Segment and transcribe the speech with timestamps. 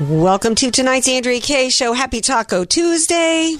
[0.00, 1.92] Welcome to tonight's Andrea Kaye Show.
[1.92, 3.58] Happy Taco Tuesday.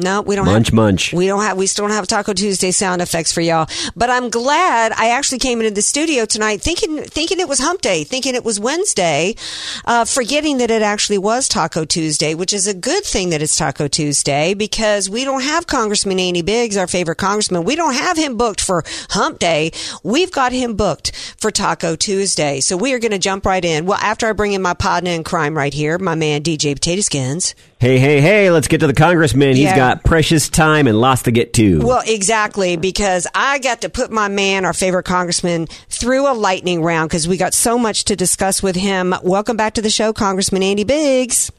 [0.00, 1.12] No, we don't Munch, have munch.
[1.12, 3.68] We don't have we still don't have Taco Tuesday sound effects for y'all.
[3.94, 7.80] But I'm glad I actually came into the studio tonight thinking thinking it was hump
[7.80, 9.36] day, thinking it was Wednesday,
[9.84, 13.56] uh, forgetting that it actually was Taco Tuesday, which is a good thing that it's
[13.56, 17.62] Taco Tuesday because we don't have Congressman Andy Biggs, our favorite congressman.
[17.62, 19.70] We don't have him booked for hump day.
[20.02, 22.58] We've got him booked for Taco Tuesday.
[22.58, 23.86] So we are going to jump right in.
[23.86, 27.02] Well, after I bring in my partner in crime right here, my man DJ Potato
[27.02, 27.54] Skins.
[27.78, 29.50] Hey, hey, hey, let's get to the congressman.
[29.56, 29.76] He's Yeah.
[29.76, 31.80] got precious time and lots to get to.
[31.84, 36.82] Well, exactly, because I got to put my man, our favorite congressman, through a lightning
[36.82, 39.14] round because we got so much to discuss with him.
[39.22, 41.52] Welcome back to the show, Congressman Andy Biggs.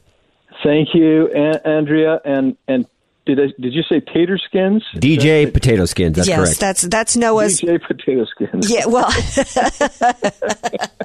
[0.64, 2.20] Thank you, An- Andrea.
[2.24, 2.86] And and
[3.26, 4.84] did I, did you say tater skins?
[4.94, 6.60] DJ Potato Skins, that's yes, correct.
[6.60, 7.60] that's that's Noah's.
[7.60, 8.70] DJ potato skins.
[8.70, 9.08] Yeah, well,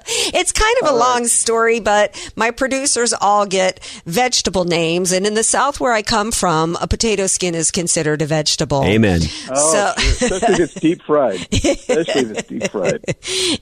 [0.06, 5.34] it's kind of a long story, but my producers all get vegetable names, and in
[5.34, 8.84] the South where I come from, a potato skin is considered a vegetable.
[8.84, 9.22] Amen.
[9.50, 11.48] Oh, So- especially if it's deep fried.
[11.52, 13.04] Especially if it's deep fried.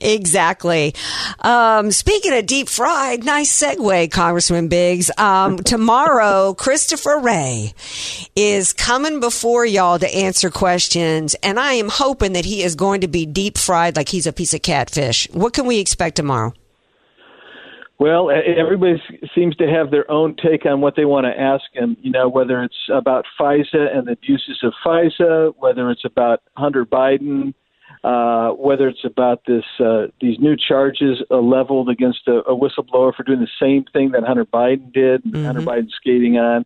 [0.02, 0.94] exactly.
[1.40, 5.10] Um, speaking of deep fried, nice segue, Congressman Biggs.
[5.16, 7.72] Um, tomorrow, Christopher Wray
[8.36, 13.00] is coming before y'all to answer questions, and I am hoping that he is going
[13.02, 15.28] to be deep fried like he's a piece of catfish.
[15.32, 16.52] What can we expect tomorrow?
[17.98, 19.00] Well, everybody
[19.34, 21.98] seems to have their own take on what they want to ask him.
[22.00, 26.86] You know, whether it's about FISA and the abuses of FISA, whether it's about Hunter
[26.86, 27.52] Biden,
[28.02, 33.14] uh, whether it's about this uh, these new charges uh, leveled against a, a whistleblower
[33.14, 36.64] for doing the same thing that Hunter Biden did, Hunter Biden skating on.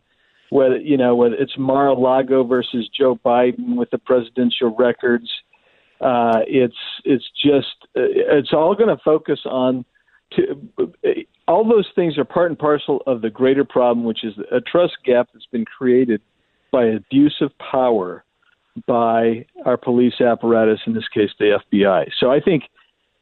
[0.55, 5.29] Whether you know whether it's Mar-a-Lago versus Joe Biden with the presidential records,
[5.99, 8.07] uh, it's it's just uh,
[8.37, 9.83] it's all going to focus on
[10.31, 10.57] to,
[11.45, 14.93] all those things are part and parcel of the greater problem, which is a trust
[15.03, 16.21] gap that's been created
[16.71, 18.23] by abuse of power
[18.87, 22.09] by our police apparatus, in this case, the FBI.
[22.19, 22.63] So I think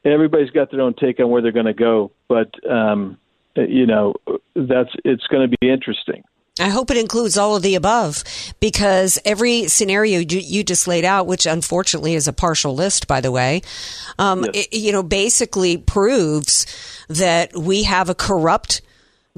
[0.05, 3.17] everybody's got their own take on where they're going to go, but um,
[3.55, 4.13] you know,
[4.55, 6.23] that's it's going to be interesting.
[6.59, 8.23] I hope it includes all of the above
[8.59, 13.21] because every scenario you, you just laid out, which unfortunately is a partial list, by
[13.21, 13.63] the way,
[14.19, 16.67] um, it, you know, basically proves
[17.09, 18.83] that we have a corrupt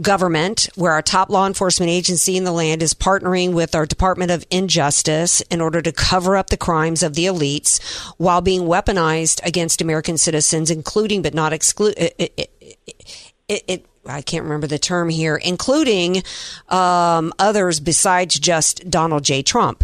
[0.02, 4.30] government where our top law enforcement agency in the land is partnering with our Department
[4.30, 7.82] of Injustice in order to cover up the crimes of the elites
[8.18, 11.94] while being weaponized against American citizens, including but not exclude.
[11.98, 12.50] It, it,
[13.48, 16.24] it, I can't remember the term here, including
[16.70, 19.42] um, others besides just Donald J.
[19.44, 19.84] Trump,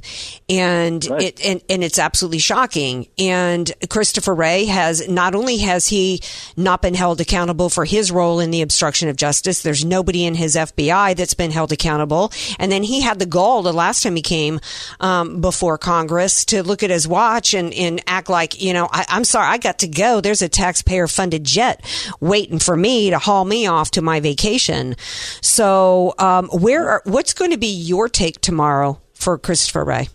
[0.49, 1.21] and Right.
[1.23, 3.07] it and, and it's absolutely shocking.
[3.17, 6.21] And Christopher Wray has not only has he
[6.55, 10.35] not been held accountable for his role in the obstruction of justice, there's nobody in
[10.35, 12.31] his FBI that's been held accountable.
[12.59, 14.59] And then he had the gall the last time he came
[14.99, 19.05] um, before Congress to look at his watch and, and act like you know I,
[19.09, 20.21] I'm sorry I got to go.
[20.21, 21.83] There's a taxpayer funded jet
[22.19, 24.95] waiting for me to haul me off to my vacation.
[25.41, 30.09] So um, where are, what's going to be your take tomorrow for Christopher Wray?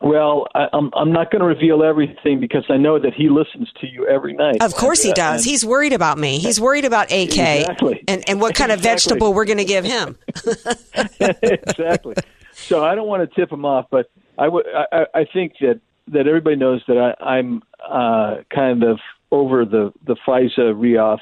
[0.00, 3.68] Well, I, I'm I'm not going to reveal everything because I know that he listens
[3.80, 4.62] to you every night.
[4.62, 5.44] Of course he And, uh, does.
[5.44, 6.38] He's worried about me.
[6.38, 8.04] He's worried about AK Exactly.
[8.06, 9.10] and, and what kind of Exactly.
[9.10, 10.16] vegetable we're going to give him.
[11.20, 12.14] exactly.
[12.52, 14.08] So I don't want to tip him off, but
[14.38, 14.66] I would.
[14.68, 19.00] I, I think that that everybody knows that I, I'm uh, kind of
[19.32, 21.18] over the the FISA reoff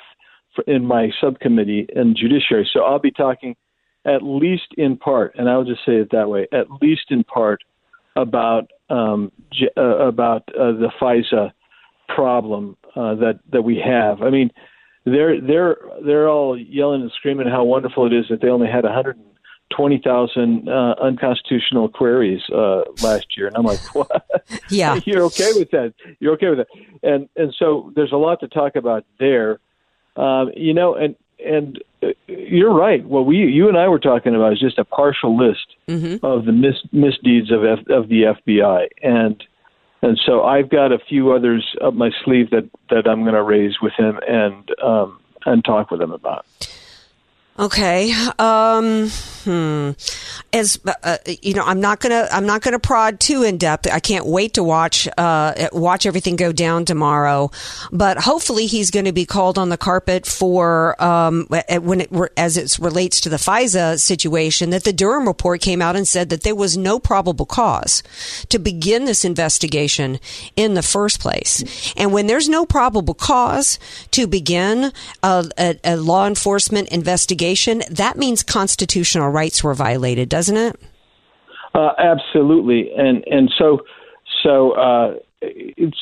[0.67, 2.69] in my subcommittee in judiciary.
[2.73, 3.57] So I'll be talking
[4.05, 7.63] at least in part, and I'll just say it that way, at least in part
[8.15, 11.53] about um, j- uh, about uh, the FISA
[12.09, 14.23] problem uh, that that we have.
[14.23, 14.51] I mean,
[15.05, 18.85] they're they're they're all yelling and screaming how wonderful it is that they only had
[18.85, 24.25] 120,000 uh, unconstitutional queries uh, last year, and I'm like, what?
[24.71, 25.95] Yeah, you're okay with that?
[26.21, 26.69] You're okay with that?
[27.03, 29.59] And and so there's a lot to talk about there.
[30.17, 31.15] Um, you know, and
[31.45, 33.05] and uh, you're right.
[33.05, 36.25] What we you and I were talking about is just a partial list mm-hmm.
[36.25, 39.43] of the mis, misdeeds of F, of the FBI, and
[40.03, 43.43] and so I've got a few others up my sleeve that that I'm going to
[43.43, 46.47] raise with him and um, and talk with him about.
[47.59, 48.13] Okay.
[48.39, 49.09] Um,
[49.45, 49.91] hmm.
[50.53, 53.91] As uh, uh, you know, I'm not gonna I'm not gonna prod too in depth.
[53.91, 57.51] I can't wait to watch uh, watch everything go down tomorrow.
[57.91, 62.59] But hopefully, he's going to be called on the carpet for um, when it as
[62.59, 64.71] it relates to the FISA situation.
[64.71, 68.03] That the Durham report came out and said that there was no probable cause
[68.51, 70.21] to begin this investigation
[70.57, 71.95] in the first place.
[71.97, 73.79] And when there's no probable cause
[74.11, 74.93] to begin
[75.23, 77.46] a, a, a law enforcement investigation
[77.91, 80.77] that means constitutional rights were violated, doesn't it?
[81.75, 83.81] Uh, absolutely, and and so
[84.43, 85.15] so uh,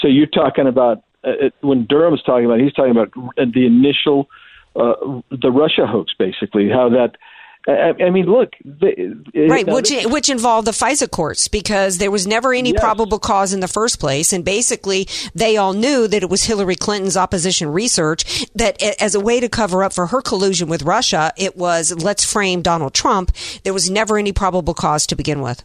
[0.00, 4.28] so you're talking about uh, when Durham's talking about, he's talking about the initial
[4.76, 4.94] uh,
[5.30, 7.16] the Russia hoax, basically how that
[7.66, 9.12] I, I mean, look, they,
[9.48, 12.80] right, which which involved the FISA courts because there was never any yes.
[12.80, 16.74] probable cause in the first place, and basically they all knew that it was Hillary
[16.74, 21.32] Clinton's opposition research that, as a way to cover up for her collusion with Russia,
[21.38, 23.32] it was let's frame Donald Trump.
[23.62, 25.64] There was never any probable cause to begin with.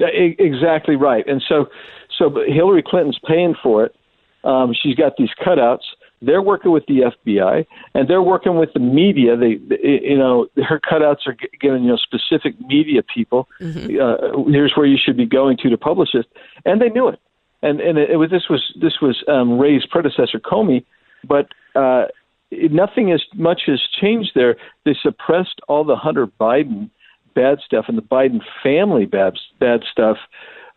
[0.00, 1.66] Yeah, exactly right, and so
[2.18, 3.94] so Hillary Clinton's paying for it.
[4.42, 5.84] Um, she's got these cutouts
[6.22, 9.36] they're working with the FBI and they're working with the media.
[9.36, 13.48] They, you know, her cutouts are giving you know specific media people.
[13.60, 14.00] Mm-hmm.
[14.00, 16.26] Uh, here's where you should be going to to publish it,
[16.64, 17.20] and they knew it.
[17.62, 20.84] And and it, it was this was this was um, Wray's predecessor Comey,
[21.26, 22.06] but uh,
[22.50, 24.56] nothing as much has changed there.
[24.84, 26.90] They suppressed all the Hunter Biden
[27.34, 30.16] bad stuff and the Biden family bad bad stuff.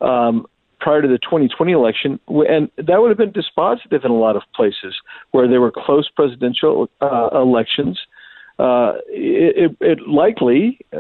[0.02, 0.48] Um,
[0.80, 4.44] prior to the 2020 election, and that would have been dispositive in a lot of
[4.56, 4.96] places
[5.32, 8.00] where there were close presidential uh, elections.
[8.58, 11.00] Uh, it, it, likely uh,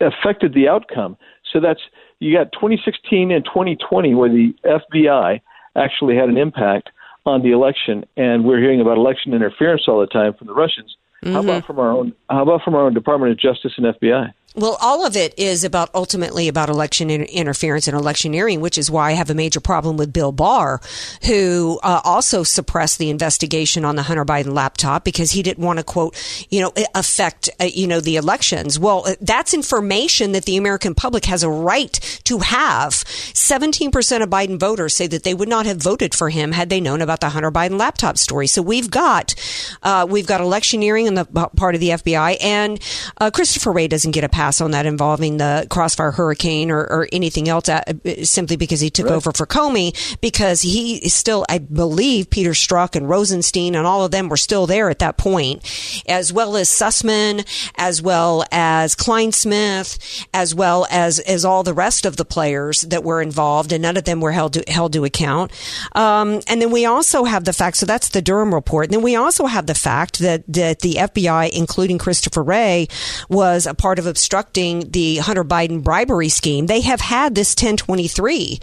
[0.00, 1.16] affected the outcome.
[1.50, 1.80] So that's
[2.18, 5.40] you got 2016 and 2020 where the FBI
[5.76, 6.90] actually had an impact
[7.26, 10.96] on the election, and we're hearing about election interference all the time from the Russians.
[11.22, 11.34] Mm-hmm.
[11.34, 12.12] How about from our own?
[12.28, 14.32] How about from our own Department of Justice and FBI?
[14.56, 19.10] Well, all of it is about ultimately about election interference and electioneering, which is why
[19.10, 20.80] I have a major problem with Bill Barr,
[21.26, 25.80] who uh, also suppressed the investigation on the Hunter Biden laptop because he didn't want
[25.80, 26.16] to quote,
[26.50, 28.78] you know, affect, uh, you know, the elections.
[28.78, 31.92] Well, uh, that's information that the American public has a right
[32.22, 32.92] to have.
[32.92, 36.80] 17% of Biden voters say that they would not have voted for him had they
[36.80, 38.46] known about the Hunter Biden laptop story.
[38.46, 39.34] So we've got,
[39.82, 41.24] uh, we've got electioneering on the
[41.56, 42.78] part of the FBI and
[43.18, 46.80] uh, Christopher Wray doesn't get a pass pass on that involving the Crossfire Hurricane or,
[46.80, 47.80] or anything else uh,
[48.24, 49.14] simply because he took right.
[49.14, 54.04] over for Comey because he is still, I believe, Peter Strzok and Rosenstein and all
[54.04, 55.62] of them were still there at that point,
[56.06, 57.46] as well as Sussmann,
[57.78, 63.02] as well as Clinesmith, as well as, as all the rest of the players that
[63.02, 65.52] were involved, and none of them were held to, held to account.
[65.92, 68.88] Um, and then we also have the fact, so that's the Durham report.
[68.88, 72.88] And then we also have the fact that, that the FBI, including Christopher Wray,
[73.30, 76.66] was a part of obstruction obstructing the Hunter Biden bribery scheme.
[76.66, 78.58] They have had this 1023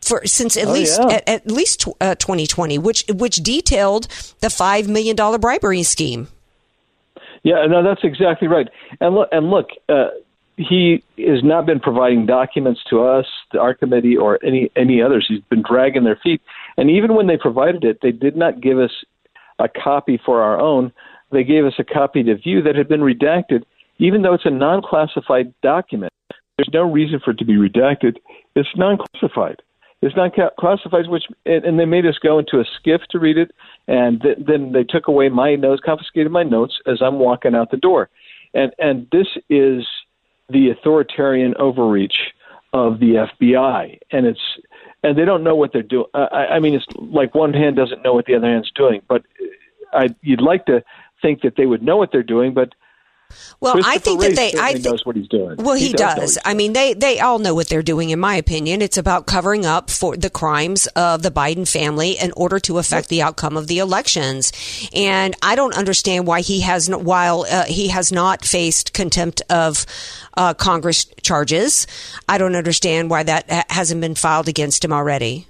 [0.00, 1.16] for since at oh, least yeah.
[1.16, 4.08] at, at, least uh, 2020, which which detailed
[4.40, 6.28] the five million dollar bribery scheme.
[7.42, 8.68] Yeah, no, that's exactly right.
[9.00, 10.08] And look, and look, uh,
[10.56, 13.26] he has not been providing documents to us,
[13.58, 15.26] our committee, or any any others.
[15.28, 16.40] He's been dragging their feet.
[16.78, 18.92] And even when they provided it, they did not give us
[19.58, 20.92] a copy for our own.
[21.30, 23.64] They gave us a copy to view that had been redacted
[24.00, 26.12] even though it's a non classified document,
[26.56, 28.16] there's no reason for it to be redacted.
[28.56, 29.62] It's non classified.
[30.02, 33.36] It's non classified, which, and, and they made us go into a SCIF to read
[33.36, 33.50] it,
[33.86, 37.70] and th- then they took away my notes, confiscated my notes as I'm walking out
[37.70, 38.08] the door.
[38.54, 39.86] And, and this is
[40.48, 42.32] the authoritarian overreach
[42.72, 43.98] of the FBI.
[44.10, 44.40] And it's,
[45.02, 46.06] and they don't know what they're doing.
[46.14, 49.24] I, I mean, it's like one hand doesn't know what the other hand's doing, but
[49.92, 50.82] I, you'd like to
[51.22, 52.74] think that they would know what they're doing, but
[53.60, 55.56] well, I think that they I th- knows what he's doing.
[55.56, 56.34] Well, he, he does.
[56.34, 56.38] does.
[56.44, 58.10] I mean, they they all know what they're doing.
[58.10, 62.32] In my opinion, it's about covering up for the crimes of the Biden family in
[62.36, 64.52] order to affect the outcome of the elections.
[64.94, 69.42] And I don't understand why he has not, while uh, he has not faced contempt
[69.50, 69.86] of
[70.36, 71.86] uh, Congress charges.
[72.28, 75.46] I don't understand why that hasn't been filed against him already.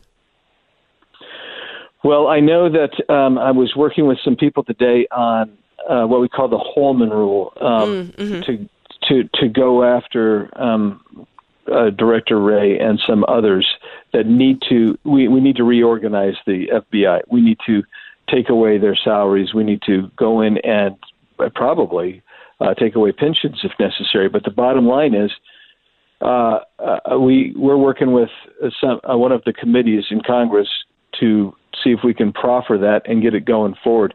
[2.02, 5.58] Well, I know that um, I was working with some people today on
[5.88, 8.40] uh, what we call the Holman Rule um, mm-hmm.
[8.42, 8.68] to
[9.08, 11.26] to to go after um,
[11.72, 13.66] uh, Director Wray and some others
[14.12, 17.20] that need to we, we need to reorganize the FBI.
[17.30, 17.82] We need to
[18.28, 19.54] take away their salaries.
[19.54, 20.96] We need to go in and
[21.54, 22.22] probably
[22.60, 24.28] uh, take away pensions if necessary.
[24.28, 25.30] But the bottom line is,
[26.20, 28.28] uh, uh, we we're working with
[28.80, 30.68] some, uh, one of the committees in Congress
[31.18, 34.14] to see if we can proffer that and get it going forward.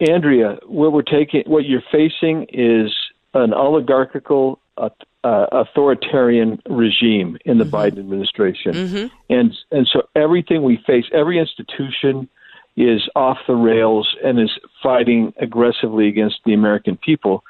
[0.00, 2.92] Andrea, what we're taking, what you're facing is
[3.34, 4.88] an oligarchical, uh,
[5.22, 7.76] uh, authoritarian regime in the mm-hmm.
[7.76, 9.06] Biden administration, mm-hmm.
[9.28, 12.28] and and so everything we face, every institution
[12.76, 14.50] is off the rails and is
[14.82, 17.44] fighting aggressively against the American people.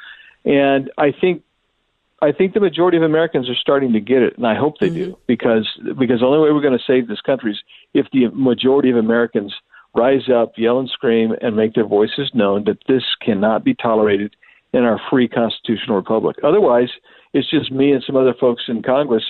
[0.44, 1.44] And I think
[2.20, 4.88] I think the majority of Americans are starting to get it, and I hope they
[4.88, 5.10] mm-hmm.
[5.12, 7.58] do, because because the only way we're going to save this country is
[7.94, 9.54] if the majority of Americans
[9.94, 14.34] rise up, yell and scream, and make their voices known that this cannot be tolerated
[14.72, 16.36] in our free constitutional republic.
[16.44, 16.90] Otherwise,
[17.32, 19.24] it's just me and some other folks in Congress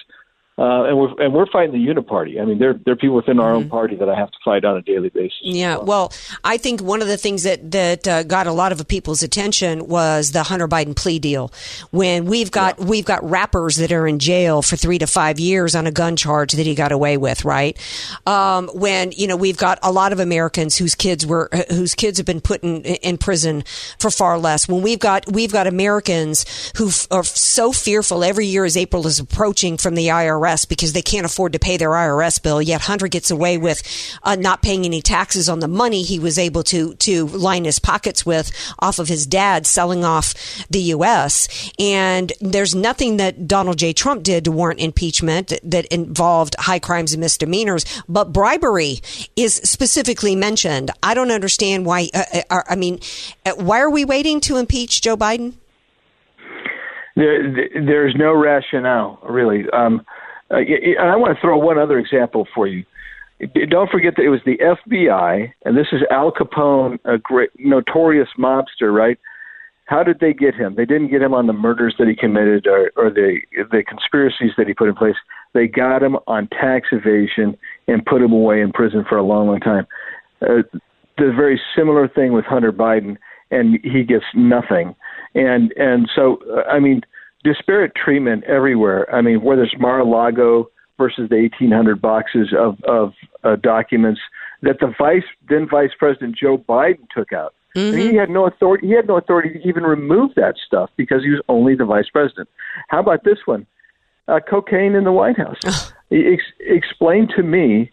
[0.61, 2.39] uh, and we're and we're fighting the uniparty.
[2.39, 3.65] I mean, there there are people within our mm-hmm.
[3.65, 5.39] own party that I have to fight on a daily basis.
[5.41, 6.13] Yeah, well,
[6.45, 9.89] I think one of the things that that uh, got a lot of people's attention
[9.89, 11.51] was the Hunter Biden plea deal.
[11.93, 12.85] When we've got yeah.
[12.85, 16.15] we've got rappers that are in jail for three to five years on a gun
[16.15, 17.79] charge that he got away with, right?
[18.27, 22.19] Um, when you know we've got a lot of Americans whose kids were whose kids
[22.19, 23.65] have been put in in prison
[23.99, 24.69] for far less.
[24.69, 26.45] When we've got we've got Americans
[26.77, 30.69] who f- are so fearful every year as April is approaching from the IRS IRS
[30.69, 32.61] because they can't afford to pay their IRS bill.
[32.61, 33.83] Yet Hunter gets away with
[34.23, 37.79] uh, not paying any taxes on the money he was able to to line his
[37.79, 40.35] pockets with off of his dad selling off
[40.69, 41.71] the U.S.
[41.79, 43.93] And there's nothing that Donald J.
[43.93, 49.01] Trump did to warrant impeachment that involved high crimes and misdemeanors, but bribery
[49.37, 50.91] is specifically mentioned.
[51.03, 52.09] I don't understand why.
[52.15, 53.01] Uh, uh I mean,
[53.47, 55.55] uh, why are we waiting to impeach Joe Biden?
[57.17, 59.69] There, there's no rationale, really.
[59.71, 60.07] Um,
[60.51, 62.85] uh, and I want to throw one other example for you.
[63.69, 68.29] Don't forget that it was the FBI, and this is Al Capone, a great notorious
[68.39, 69.19] mobster, right?
[69.87, 70.75] How did they get him?
[70.77, 73.41] They didn't get him on the murders that he committed or, or the
[73.73, 75.17] the conspiracies that he put in place.
[75.53, 77.57] They got him on tax evasion
[77.89, 79.87] and put him away in prison for a long, long time.
[80.43, 80.63] Uh,
[81.19, 83.17] the very similar thing with Hunter Biden,
[83.51, 84.95] and he gets nothing.
[85.35, 87.03] And and so, uh, I mean,
[87.45, 89.13] disparate treatment everywhere.
[89.15, 94.21] I mean, whether it's Mar-a-Lago versus the 1,800 boxes of of uh, documents
[94.63, 97.55] that the vice then Vice President Joe Biden took out.
[97.77, 97.97] Mm-hmm.
[97.97, 98.89] he had no authority.
[98.89, 102.09] He had no authority to even remove that stuff because he was only the vice
[102.13, 102.49] president.
[102.89, 103.65] How about this one?
[104.27, 105.93] Uh, cocaine in the White House.
[106.11, 107.91] Ex- explain to me.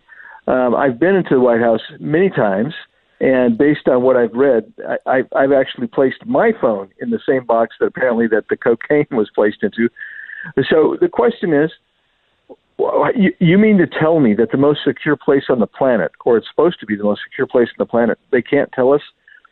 [0.48, 2.74] Um, I've been into the White House many times.
[3.20, 4.72] And based on what I've read,
[5.06, 9.08] I, I've actually placed my phone in the same box that apparently that the cocaine
[9.12, 9.90] was placed into.
[10.70, 11.72] So the question is,
[13.40, 16.48] you mean to tell me that the most secure place on the planet, or it's
[16.48, 19.02] supposed to be the most secure place on the planet, they can't tell us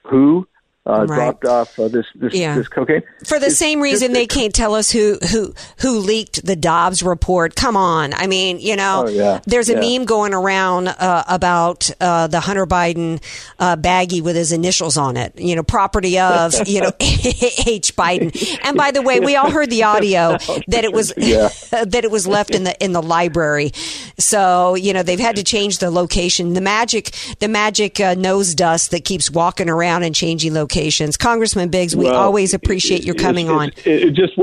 [0.03, 0.47] who
[0.87, 1.17] uh, right.
[1.17, 2.55] dropped off uh, this this, yeah.
[2.55, 6.45] this cocaine for the it's same reason they can't tell us who who who leaked
[6.45, 7.55] the Dobbs report.
[7.55, 9.39] Come on, I mean, you know, oh, yeah.
[9.47, 9.97] there's a yeah.
[9.97, 13.19] meme going around uh, about uh, the Hunter Biden
[13.57, 15.39] uh, baggie with his initials on it.
[15.39, 18.59] You know, property of you know H Biden.
[18.63, 20.37] And by the way, we all heard the audio
[20.67, 23.71] that it was that it was left in the in the library.
[24.19, 26.53] So you know they've had to change the location.
[26.53, 31.17] The magic the magic uh, nose dust that keeps walking around and changing location locations.
[31.17, 33.71] Congressman Biggs, we well, always appreciate your coming on.
[33.85, 34.33] It, just,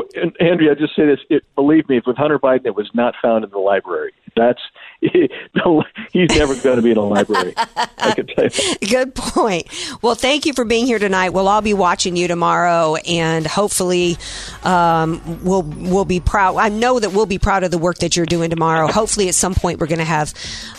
[0.41, 1.21] Andrea, I just say this.
[1.29, 4.13] It, believe me, if with Hunter Biden, it was not found in the library.
[4.37, 4.61] That's
[6.13, 7.55] he's never going to be in a library.
[7.57, 8.77] I can tell you.
[8.89, 9.67] Good point.
[10.01, 11.31] Well, thank you for being here tonight.
[11.31, 14.17] We'll all be watching you tomorrow, and hopefully,
[14.63, 16.57] um, we'll we'll be proud.
[16.57, 18.87] I know that we'll be proud of the work that you're doing tomorrow.
[18.87, 20.35] Hopefully, at some point, we're going to have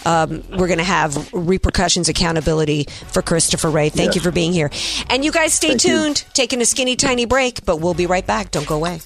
[0.06, 3.90] um, we're going to have repercussions, accountability for Christopher Wray.
[3.90, 4.16] Thank yeah.
[4.16, 4.70] you for being here,
[5.10, 6.24] and you guys stay thank tuned.
[6.26, 6.32] You.
[6.34, 8.52] Taking a skinny tiny break, but we'll be right back.
[8.52, 9.02] Don't go away.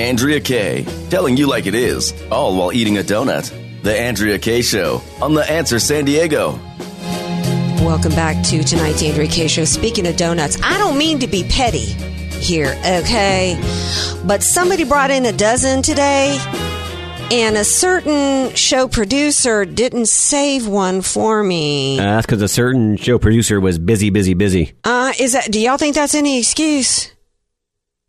[0.00, 3.52] Andrea Kaye, telling you like it is, all while eating a donut.
[3.82, 6.58] The Andrea Kaye Show on The Answer San Diego.
[7.84, 9.66] Welcome back to tonight's Andrea Kaye Show.
[9.66, 13.60] Speaking of donuts, I don't mean to be petty here, okay?
[14.24, 16.38] But somebody brought in a dozen today,
[17.30, 21.98] and a certain show producer didn't save one for me.
[22.00, 24.72] Uh, that's because a certain show producer was busy, busy, busy.
[24.82, 25.52] Uh, is that?
[25.52, 27.12] Do y'all think that's any excuse?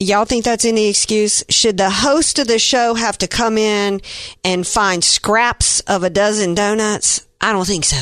[0.01, 1.43] Y'all think that's any excuse?
[1.47, 4.01] Should the host of the show have to come in
[4.43, 7.27] and find scraps of a dozen donuts?
[7.39, 8.01] I don't think so.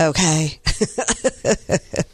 [0.00, 0.60] Okay.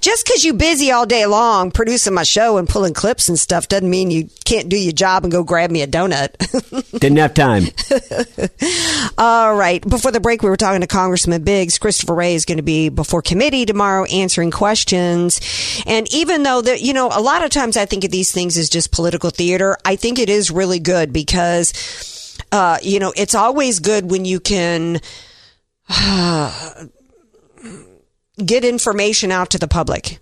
[0.00, 3.68] Just because you're busy all day long producing my show and pulling clips and stuff
[3.68, 6.36] doesn't mean you can't do your job and go grab me a donut.
[7.00, 7.64] Didn't have time.
[9.18, 9.86] all right.
[9.88, 11.78] Before the break, we were talking to Congressman Biggs.
[11.78, 15.40] Christopher Wray is going to be before committee tomorrow answering questions.
[15.86, 18.58] And even though that, you know, a lot of times I think of these things
[18.58, 23.34] as just political theater, I think it is really good because, uh, you know, it's
[23.34, 25.00] always good when you can.
[25.90, 26.84] Uh,
[28.44, 30.18] get information out to the public.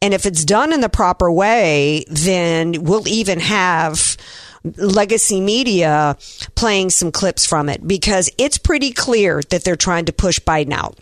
[0.00, 4.16] And if it's done in the proper way, then we'll even have
[4.76, 6.16] legacy media
[6.54, 10.72] playing some clips from it because it's pretty clear that they're trying to push Biden
[10.72, 10.98] out.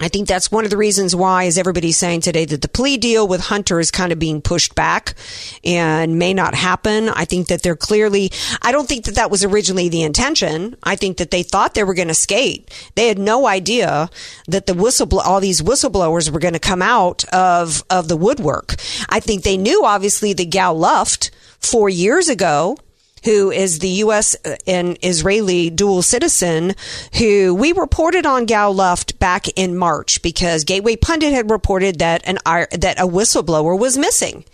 [0.00, 2.96] I think that's one of the reasons why, as everybody's saying today, that the plea
[2.96, 5.14] deal with Hunter is kind of being pushed back
[5.62, 7.08] and may not happen.
[7.08, 10.76] I think that they're clearly, I don't think that that was originally the intention.
[10.82, 12.72] I think that they thought they were going to skate.
[12.96, 14.10] They had no idea
[14.48, 18.74] that the whistleblow, all these whistleblowers were going to come out of, of the woodwork.
[19.08, 22.76] I think they knew, obviously, the Gal Luft four years ago
[23.24, 24.36] who is the U.S.
[24.44, 26.74] Uh, and Israeli dual citizen,
[27.18, 32.22] who we reported on Gal Luft back in March because Gateway Pundit had reported that
[32.26, 34.44] an that a whistleblower was missing.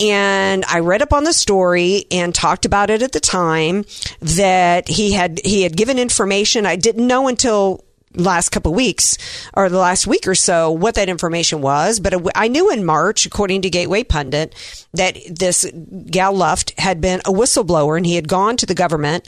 [0.00, 3.84] And I read up on the story and talked about it at the time
[4.20, 7.84] that he had he had given information I didn't know until
[8.14, 9.16] last couple weeks
[9.54, 12.00] or the last week or so what that information was.
[12.00, 14.54] But I knew in March, according to Gateway Pundit,
[14.94, 15.70] that this
[16.06, 19.26] Gal Luft had been a whistleblower and he had gone to the government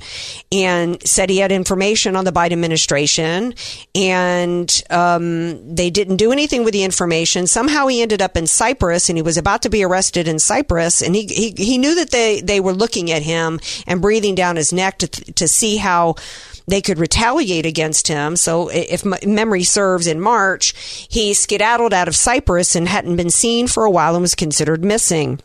[0.53, 3.55] and said he had information on the Biden administration
[3.95, 7.47] and um, they didn't do anything with the information.
[7.47, 11.03] Somehow he ended up in Cyprus and he was about to be arrested in Cyprus
[11.03, 14.57] and he, he, he knew that they, they were looking at him and breathing down
[14.57, 16.17] his neck to, to see how
[16.67, 18.37] they could retaliate against him.
[18.37, 20.75] So if memory serves, in March,
[21.09, 24.85] he skedaddled out of Cyprus and hadn't been seen for a while and was considered
[24.85, 25.41] missing.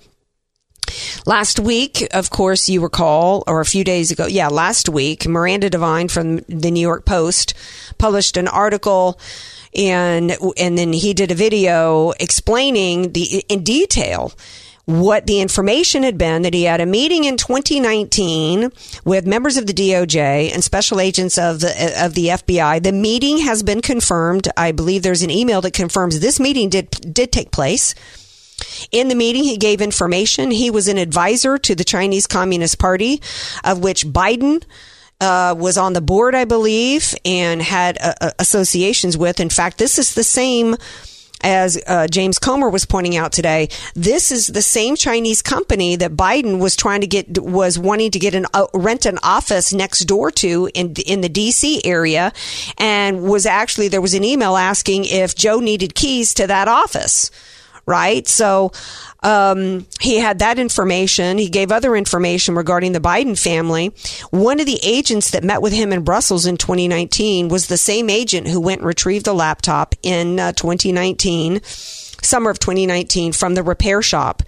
[1.26, 5.70] Last week, of course, you recall, or a few days ago, yeah, last week, Miranda
[5.70, 7.54] Devine from the New York Post
[7.98, 9.20] published an article
[9.76, 14.34] and and then he did a video explaining the in detail
[14.90, 18.72] what the information had been that he had a meeting in 2019
[19.06, 21.70] with members of the DOJ and special agents of the
[22.04, 22.82] of the FBI.
[22.82, 24.48] The meeting has been confirmed.
[24.58, 27.94] I believe there's an email that confirms this meeting did did take place.
[28.92, 30.50] In the meeting, he gave information.
[30.50, 33.22] He was an advisor to the Chinese Communist Party,
[33.64, 34.64] of which Biden
[35.22, 39.40] uh, was on the board, I believe, and had uh, uh associations with.
[39.40, 40.78] In fact, this is the same
[41.42, 46.14] as uh, James Comer was pointing out today, this is the same Chinese company that
[46.14, 50.06] Biden was trying to get was wanting to get an uh, rent an office next
[50.06, 51.82] door to in in the D.C.
[51.84, 52.34] area,
[52.78, 57.32] and was actually there was an email asking if Joe needed keys to that office,
[57.90, 58.28] right?
[58.28, 58.72] So
[59.24, 61.40] um, he had that information.
[61.40, 63.88] He gave other information regarding the Biden family.
[64.30, 68.10] One of the agents that met with him in Brussels in 2019 was the same
[68.10, 73.64] agent who went and retrieved the laptop in uh, 2019, summer of 2019, from the
[73.64, 74.44] repair shop.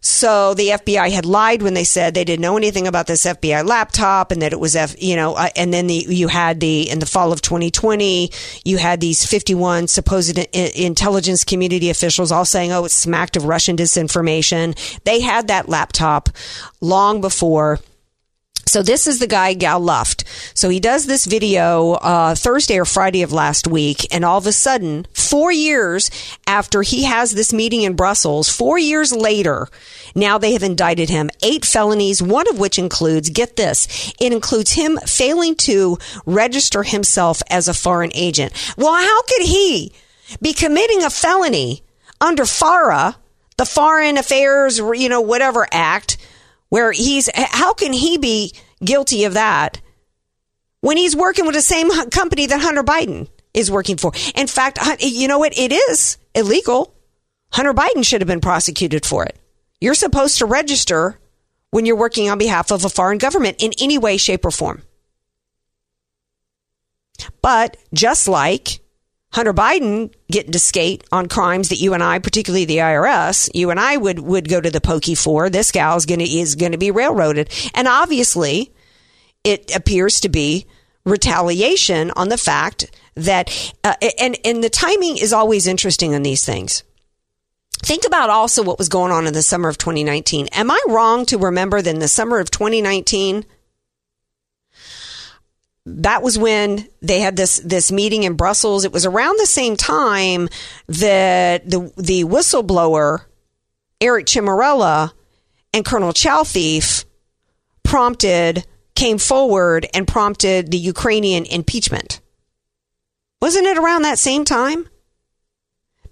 [0.00, 3.66] So the FBI had lied when they said they didn't know anything about this FBI
[3.66, 6.88] laptop and that it was F, you know, uh, and then the, you had the,
[6.88, 8.30] in the fall of 2020,
[8.64, 13.76] you had these 51 supposed intelligence community officials all saying, oh, it smacked of Russian
[13.76, 14.76] disinformation.
[15.04, 16.28] They had that laptop
[16.80, 17.80] long before
[18.68, 20.24] so this is the guy Gal Luft.
[20.54, 24.46] So he does this video uh, Thursday or Friday of last week, and all of
[24.46, 26.10] a sudden, four years
[26.46, 29.68] after he has this meeting in Brussels, four years later,
[30.14, 34.72] now they have indicted him eight felonies, one of which includes get this, it includes
[34.72, 38.52] him failing to register himself as a foreign agent.
[38.76, 39.92] Well, how could he
[40.42, 41.82] be committing a felony
[42.20, 43.16] under FARA,
[43.56, 46.18] the Foreign Affairs, you know, whatever Act?
[46.68, 48.54] Where he's, how can he be
[48.84, 49.80] guilty of that
[50.80, 54.12] when he's working with the same company that Hunter Biden is working for?
[54.34, 55.56] In fact, you know what?
[55.58, 56.94] It is illegal.
[57.52, 59.38] Hunter Biden should have been prosecuted for it.
[59.80, 61.18] You're supposed to register
[61.70, 64.82] when you're working on behalf of a foreign government in any way, shape, or form.
[67.42, 68.80] But just like
[69.32, 73.70] Hunter Biden getting to skate on crimes that you and I, particularly the IRS, you
[73.70, 75.50] and I would would go to the pokey for.
[75.50, 78.72] This gal is going to is going to be railroaded, and obviously,
[79.44, 80.66] it appears to be
[81.04, 86.44] retaliation on the fact that uh, and and the timing is always interesting on these
[86.44, 86.82] things
[87.82, 90.48] Think about also what was going on in the summer of 2019.
[90.48, 93.44] Am I wrong to remember that in the summer of 2019,
[95.96, 98.84] that was when they had this this meeting in Brussels.
[98.84, 100.48] It was around the same time
[100.88, 103.22] that the the whistleblower
[104.00, 105.12] Eric Ciaramella
[105.72, 107.04] and Colonel Chalthief
[107.82, 112.20] prompted came forward and prompted the Ukrainian impeachment.
[113.40, 114.88] Wasn't it around that same time?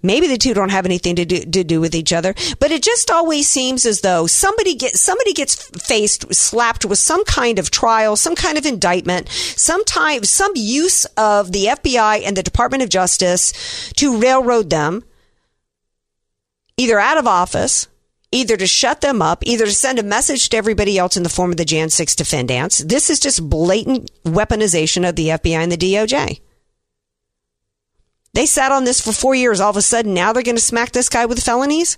[0.01, 2.83] Maybe the two don't have anything to do, to do with each other, but it
[2.83, 7.71] just always seems as though somebody gets somebody gets faced slapped with some kind of
[7.71, 12.83] trial, some kind of indictment, some time, some use of the FBI and the Department
[12.83, 15.03] of Justice to railroad them
[16.77, 17.87] either out of office,
[18.31, 21.29] either to shut them up, either to send a message to everybody else in the
[21.29, 22.77] form of the Jan 6 defendants.
[22.79, 26.39] This is just blatant weaponization of the FBI and the DOJ.
[28.33, 29.59] They sat on this for four years.
[29.59, 31.97] All of a sudden, now they're going to smack this guy with felonies?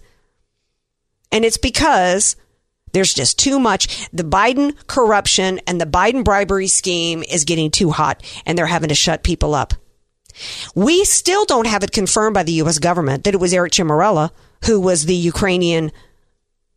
[1.32, 2.38] And it's because
[2.92, 4.10] there's just too much.
[4.12, 8.90] The Biden corruption and the Biden bribery scheme is getting too hot, and they're having
[8.90, 9.74] to shut people up.
[10.76, 12.80] We still don't have it confirmed by the U.S.
[12.80, 14.32] government that it was Eric Ciaramella
[14.66, 15.92] who was the Ukrainian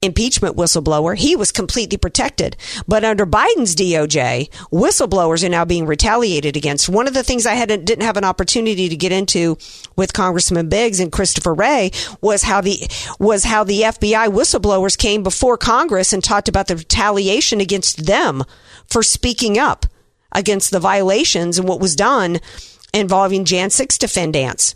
[0.03, 1.17] impeachment whistleblower.
[1.17, 2.57] He was completely protected.
[2.87, 6.89] But under Biden's DOJ, whistleblowers are now being retaliated against.
[6.89, 9.57] One of the things I hadn't, didn't have an opportunity to get into
[9.97, 12.79] with Congressman Biggs and Christopher Wray was how the,
[13.19, 18.43] was how the FBI whistleblowers came before Congress and talked about the retaliation against them
[18.89, 19.87] for speaking up
[20.33, 22.41] against the violations and what was done
[22.93, 24.75] involving Jan 6 defendants.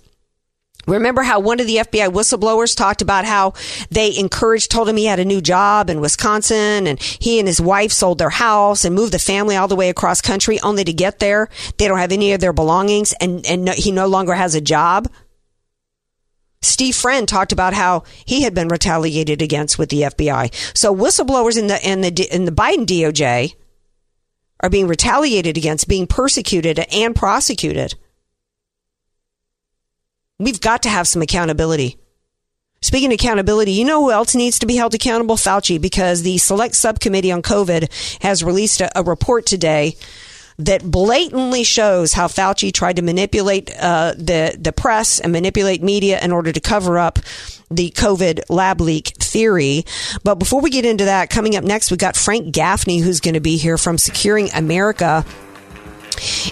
[0.86, 3.54] Remember how one of the FBI whistleblowers talked about how
[3.90, 7.60] they encouraged, told him he had a new job in Wisconsin and he and his
[7.60, 10.92] wife sold their house and moved the family all the way across country only to
[10.92, 11.48] get there.
[11.78, 14.60] They don't have any of their belongings and, and no, he no longer has a
[14.60, 15.08] job.
[16.62, 20.54] Steve Friend talked about how he had been retaliated against with the FBI.
[20.76, 23.54] So whistleblowers in the, in the, in the Biden DOJ
[24.60, 27.94] are being retaliated against, being persecuted and prosecuted.
[30.38, 31.98] We've got to have some accountability.
[32.82, 35.36] Speaking of accountability, you know who else needs to be held accountable?
[35.36, 39.96] Fauci, because the Select Subcommittee on COVID has released a, a report today
[40.58, 46.18] that blatantly shows how Fauci tried to manipulate uh, the the press and manipulate media
[46.20, 47.18] in order to cover up
[47.70, 49.84] the COVID lab leak theory.
[50.22, 53.34] But before we get into that, coming up next, we've got Frank Gaffney, who's going
[53.34, 55.24] to be here from Securing America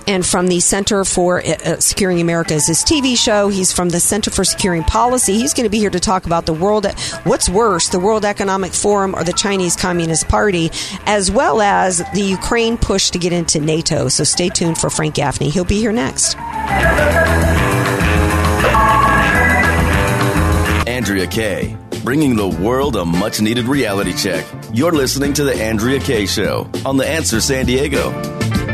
[0.07, 3.48] and from the Center for uh, uh, Securing America is his TV show.
[3.48, 5.35] He's from the Center for Securing Policy.
[5.35, 6.87] He's going to be here to talk about the world,
[7.24, 10.70] what's worse, the World Economic Forum or the Chinese Communist Party,
[11.07, 14.09] as well as the Ukraine push to get into NATO.
[14.09, 15.50] So stay tuned for Frank Gaffney.
[15.50, 16.37] He'll be here next.
[20.87, 24.46] Andrea Kaye, bringing the world a much needed reality check.
[24.72, 28.11] You're listening to The Andrea Kaye Show on The Answer San Diego.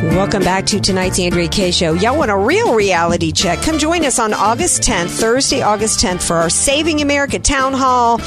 [0.03, 1.93] Welcome back to tonight's Andrea Kaye Show.
[1.93, 3.61] Y'all want a real reality check?
[3.61, 8.19] Come join us on August 10th, Thursday, August 10th, for our Saving America Town Hall.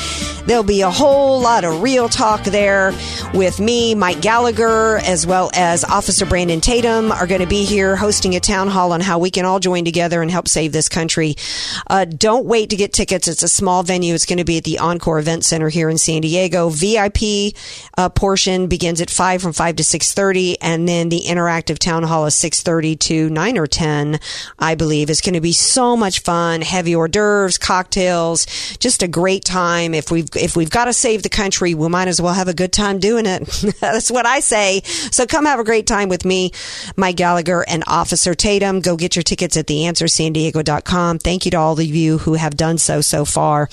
[0.46, 2.94] There'll be a whole lot of real talk there
[3.34, 7.96] with me, Mike Gallagher, as well as Officer Brandon Tatum are going to be here
[7.96, 10.90] hosting a town hall on how we can all join together and help save this
[10.90, 11.36] country.
[11.88, 13.28] Uh, don't wait to get tickets.
[13.28, 14.14] It's a small venue.
[14.14, 16.70] It's going to be at the Encore Event Center here in San Diego.
[16.70, 17.56] VIP
[17.98, 22.04] uh, portion begins at 5 from 5 to 6.30 and then the interactive interactive town
[22.04, 24.20] hall is 6.30 to 9 or 10,
[24.60, 25.10] I believe.
[25.10, 26.62] It's going to be so much fun.
[26.62, 28.46] Heavy hors d'oeuvres, cocktails,
[28.78, 29.94] just a great time.
[29.94, 32.54] If we've, if we've got to save the country, we might as well have a
[32.54, 33.46] good time doing it.
[33.82, 34.82] That's what I say.
[34.84, 36.52] So come have a great time with me,
[36.96, 38.82] Mike Gallagher and Officer Tatum.
[38.82, 41.20] Go get your tickets at theanswersandiego.com.
[41.20, 43.70] Thank you to all of you who have done so so far.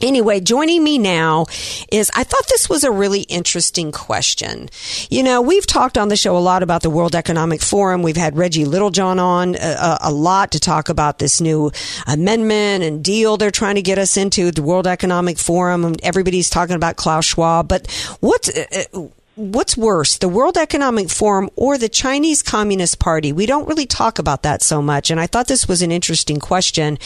[0.00, 1.46] Anyway, joining me now
[1.92, 4.68] is I thought this was a really interesting question.
[5.10, 8.02] You know, we've talked on the show a lot about the World Economic Forum.
[8.02, 11.70] We've had Reggie Littlejohn on a, uh, uh, a, lot to talk about this new
[12.06, 15.94] amendment and deal they're trying to get us into the World Economic Forum.
[16.02, 19.08] Everybody's talking about Klaus Schwab, but what's uh,
[19.40, 23.32] what's worse, the World Economic Forum or the Chinese Communist Party?
[23.32, 25.10] We don't really talk about that so much.
[25.10, 26.98] And I thought this was an interesting question.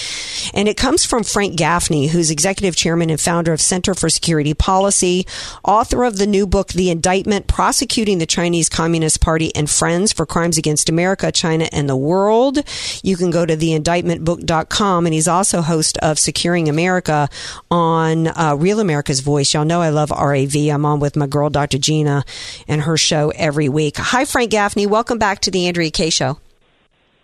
[0.53, 4.53] And it comes from Frank Gaffney, who's executive chairman and founder of Center for Security
[4.53, 5.27] Policy,
[5.63, 10.27] author of the new book, The Indictment Prosecuting the Chinese Communist Party and Friends for
[10.27, 12.59] Crimes Against America, China, and the World.
[13.05, 15.07] You can go to theindictmentbook.com.
[15.07, 17.29] And he's also host of Securing America
[17.71, 19.55] on uh, Real America's Voice.
[19.55, 20.57] Y'all know I love RAV.
[20.57, 21.79] I'm on with my girl, Dr.
[21.79, 22.24] Gina
[22.69, 23.97] and her show every week.
[23.97, 24.87] Hi, Frank Gaffney.
[24.87, 26.39] Welcome back to the Andrea Kaye Show.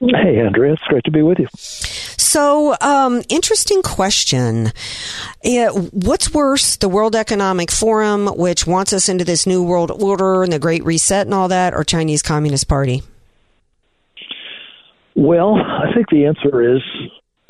[0.00, 1.46] Hey, Andrea, it's great to be with you.
[1.54, 4.72] So, um, interesting question.
[5.44, 10.42] Yeah, what's worse, the World Economic Forum, which wants us into this new world order
[10.42, 13.02] and the Great Reset and all that, or Chinese Communist Party?
[15.14, 16.80] Well, I think the answer is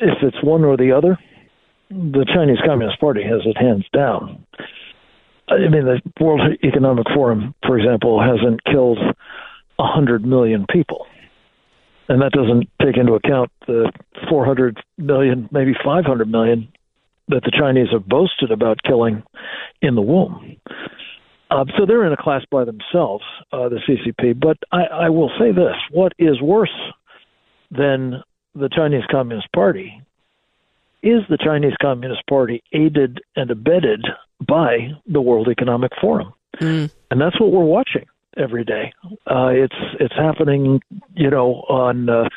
[0.01, 1.17] if it's one or the other,
[1.89, 4.45] the Chinese Communist Party has it hands down.
[5.51, 8.99] I mean, the World Economic Forum, for example, hasn't killed
[9.77, 11.05] 100 million people.
[12.07, 13.91] And that doesn't take into account the
[14.29, 16.67] 400 million, maybe 500 million
[17.29, 19.23] that the Chinese have boasted about killing
[19.81, 20.57] in the womb.
[21.49, 24.39] Uh, so they're in a class by themselves, uh, the CCP.
[24.39, 26.69] But I, I will say this what is worse
[27.71, 28.23] than
[28.55, 30.01] the Chinese Communist Party
[31.03, 34.05] is the Chinese Communist Party aided and abetted
[34.47, 36.91] by the World Economic Forum, mm.
[37.09, 38.05] and that's what we're watching
[38.37, 38.93] every day.
[39.29, 40.81] Uh, it's it's happening,
[41.15, 42.29] you know, on uh,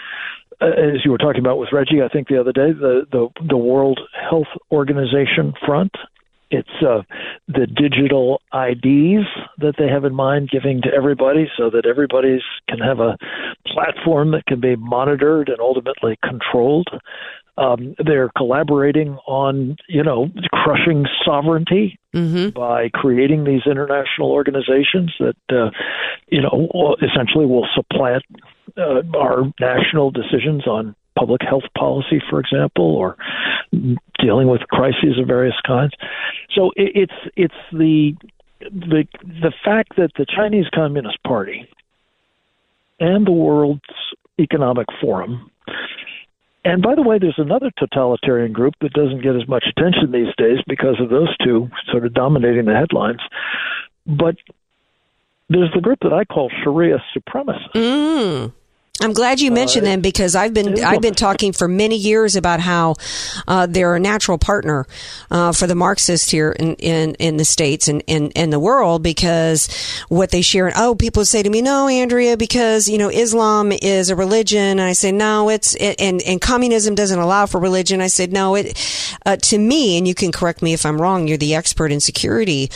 [0.61, 2.03] as you were talking about with Reggie.
[2.03, 5.93] I think the other day, the the, the World Health Organization front.
[6.51, 7.03] It's uh,
[7.49, 9.27] the digital IDs
[9.59, 13.17] that they have in mind giving to everybody so that everybody can have a
[13.67, 16.89] platform that can be monitored and ultimately controlled.
[17.57, 22.49] Um, they're collaborating on, you know, crushing sovereignty mm-hmm.
[22.51, 25.71] by creating these international organizations that, uh,
[26.29, 28.25] you know, essentially will supplant
[28.77, 33.17] uh, our national decisions on public health policy, for example, or
[34.19, 35.93] dealing with crises of various kinds.
[36.55, 38.15] So it, it's it's the
[38.61, 41.69] the the fact that the Chinese Communist Party
[43.01, 43.83] and the World's
[44.39, 45.51] Economic Forum
[46.65, 50.35] and by the way, there's another totalitarian group that doesn't get as much attention these
[50.39, 53.21] days because of those two sort of dominating the headlines.
[54.07, 54.37] But
[55.49, 57.73] there's the group that I call Sharia supremacists.
[57.75, 58.53] Mm.
[59.01, 62.37] I'm glad you mentioned uh, them because I've been I've been talking for many years
[62.37, 62.95] about how
[63.49, 64.87] uh, they're a natural partner
[65.33, 69.03] uh, for the Marxists here in, in, in the states and in, in the world
[69.03, 69.69] because
[70.09, 70.69] what they share.
[70.69, 74.61] And oh, people say to me, "No, Andrea, because you know Islam is a religion."
[74.61, 78.33] And I say, "No, it's it, and and communism doesn't allow for religion." I said,
[78.33, 78.79] "No, it
[79.27, 81.27] uh, to me, and you can correct me if I'm wrong.
[81.27, 82.71] You're the expert in security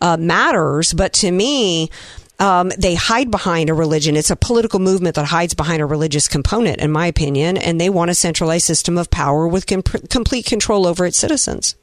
[0.00, 1.90] uh, matters, but to me."
[2.38, 4.16] Um, they hide behind a religion.
[4.16, 7.90] It's a political movement that hides behind a religious component, in my opinion, and they
[7.90, 11.76] want a centralized system of power with comp- complete control over its citizens.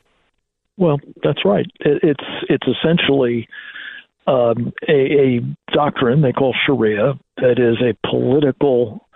[0.77, 1.65] Well, that's right.
[1.79, 3.47] It, it's it's essentially
[4.27, 5.39] um, a, a
[5.73, 9.07] doctrine they call Sharia that is a political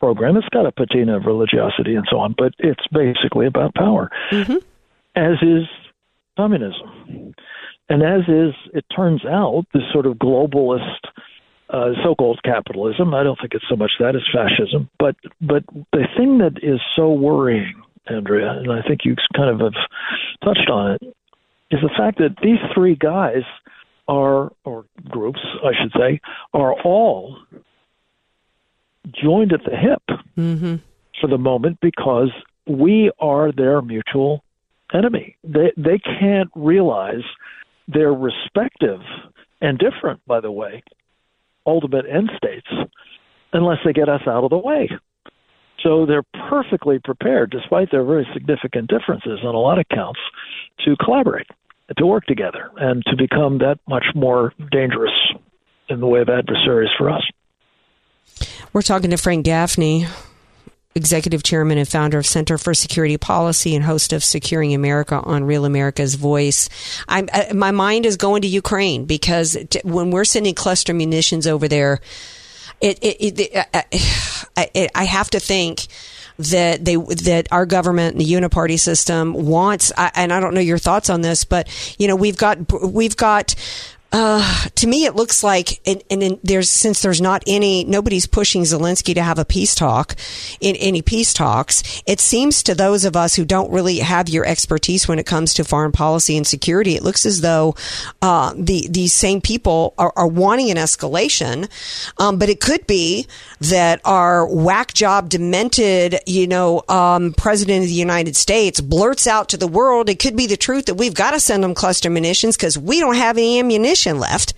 [0.00, 0.36] program.
[0.36, 4.56] It's got a patina of religiosity and so on, but it's basically about power, mm-hmm.
[5.16, 5.66] as is
[6.36, 7.34] communism.
[7.88, 11.00] And as is, it turns out, this sort of globalist
[11.70, 13.14] uh, so-called capitalism.
[13.14, 16.80] I don't think it's so much that as fascism, but but the thing that is
[16.94, 19.82] so worrying, Andrea, and I think you kind of have
[20.44, 21.02] touched on it,
[21.70, 23.42] is the fact that these three guys
[24.06, 26.20] are, or groups, I should say,
[26.52, 27.38] are all
[29.12, 30.02] joined at the hip
[30.36, 30.76] mm-hmm.
[31.20, 32.30] for the moment because
[32.66, 34.43] we are their mutual
[34.94, 35.36] enemy.
[35.44, 37.24] They they can't realize
[37.88, 39.00] their respective
[39.60, 40.82] and different, by the way,
[41.66, 42.68] ultimate end states
[43.52, 44.88] unless they get us out of the way.
[45.82, 50.20] So they're perfectly prepared, despite their very significant differences on a lot of counts,
[50.84, 51.46] to collaborate,
[51.96, 55.12] to work together, and to become that much more dangerous
[55.88, 57.22] in the way of adversaries for us.
[58.72, 60.06] We're talking to Frank Gaffney,
[60.94, 65.44] executive chairman and founder of Center for Security Policy and host of Securing America on
[65.44, 66.68] Real America's Voice.
[67.08, 71.46] I'm, uh, my mind is going to Ukraine because t- when we're sending cluster munitions
[71.46, 72.00] over there,
[72.80, 75.86] it, it, it, uh, uh it I have to think
[76.38, 79.92] that they that our government, and the uniparty system, wants.
[80.14, 83.54] And I don't know your thoughts on this, but you know we've got we've got
[84.14, 88.62] uh, to me, it looks like, and, and there's since there's not any, nobody's pushing
[88.62, 90.14] Zelensky to have a peace talk,
[90.60, 91.82] in any peace talks.
[92.06, 95.52] It seems to those of us who don't really have your expertise when it comes
[95.54, 97.74] to foreign policy and security, it looks as though
[98.22, 101.68] uh, the these same people are, are wanting an escalation.
[102.16, 103.26] Um, but it could be
[103.62, 109.48] that our whack job, demented, you know, um, president of the United States blurts out
[109.48, 110.08] to the world.
[110.08, 113.00] It could be the truth that we've got to send them cluster munitions because we
[113.00, 114.52] don't have any ammunition left.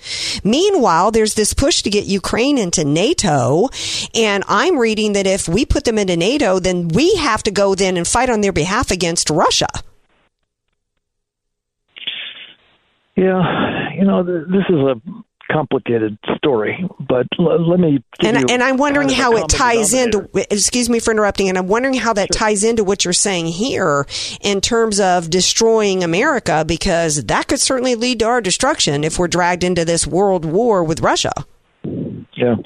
[0.44, 3.68] Meanwhile, there's this push to get Ukraine into NATO.
[4.14, 7.74] And I'm reading that if we put them into NATO, then we have to go
[7.74, 9.68] then and fight on their behalf against Russia.
[13.16, 15.00] Yeah, you know, this is a
[15.50, 18.02] complicated story, but l- let me.
[18.22, 20.28] and, and I'm wondering how it ties into.
[20.34, 22.38] Excuse me for interrupting, and I'm wondering how that sure.
[22.38, 24.06] ties into what you're saying here
[24.40, 29.28] in terms of destroying America, because that could certainly lead to our destruction if we're
[29.28, 31.32] dragged into this world war with Russia.
[31.84, 32.56] Yeah,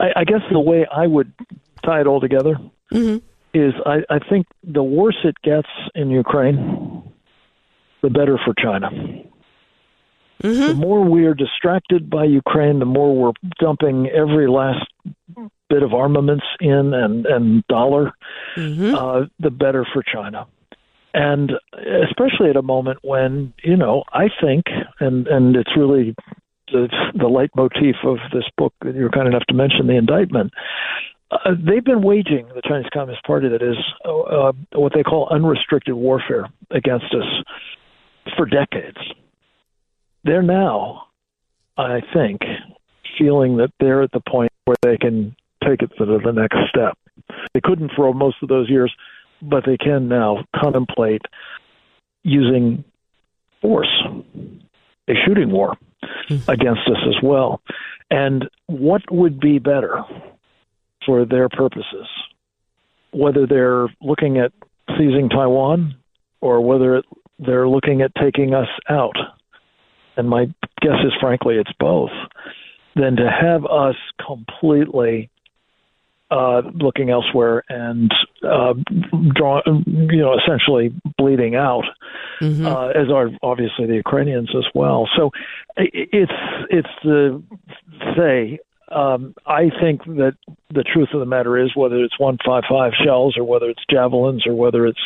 [0.00, 1.32] I, I guess the way I would
[1.84, 2.56] tie it all together
[2.92, 3.24] mm-hmm.
[3.54, 7.02] is I, I think the worse it gets in Ukraine,
[8.02, 8.90] the better for China.
[10.42, 10.66] Mm-hmm.
[10.68, 14.86] The more we're distracted by Ukraine, the more we're dumping every last
[15.68, 18.12] bit of armaments in and, and dollar,
[18.56, 18.94] mm-hmm.
[18.94, 20.46] uh, the better for China.
[21.12, 24.66] And especially at a moment when, you know, I think,
[25.00, 26.14] and, and it's really
[26.70, 30.52] the, the leitmotif of this book that you're kind enough to mention, the indictment.
[31.30, 35.28] Uh, they've been waging the Chinese Communist Party that is uh, uh what they call
[35.30, 38.96] unrestricted warfare against us for decades
[40.24, 41.04] they're now,
[41.76, 42.40] I think,
[43.18, 45.34] feeling that they're at the point where they can
[45.66, 46.96] take it to the next step.
[47.52, 48.94] They couldn't for most of those years,
[49.42, 51.22] but they can now contemplate
[52.22, 52.84] using
[53.60, 53.90] force,
[55.08, 55.76] a shooting war
[56.28, 56.50] mm-hmm.
[56.50, 57.60] against us as well.
[58.10, 60.02] And what would be better
[61.04, 62.06] for their purposes?
[63.12, 64.52] Whether they're looking at
[64.96, 65.96] seizing Taiwan
[66.40, 67.02] or whether
[67.38, 69.16] they're looking at taking us out
[70.18, 70.46] and my
[70.82, 72.10] guess is frankly it's both,
[72.94, 75.30] than to have us completely
[76.30, 78.74] uh, looking elsewhere and uh,
[79.34, 81.84] draw, you know, essentially bleeding out,
[82.40, 82.66] mm-hmm.
[82.66, 85.08] uh, as are obviously the Ukrainians as well.
[85.16, 85.30] So
[85.76, 86.32] it's
[86.70, 87.42] it's the
[88.16, 88.58] say.
[88.90, 90.34] Um, I think that
[90.70, 94.54] the truth of the matter is whether it's 155 shells or whether it's javelins or
[94.54, 95.00] whether it's